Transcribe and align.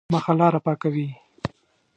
مخه 0.13 0.33
لاره 0.39 0.59
پاکوي. 0.65 1.07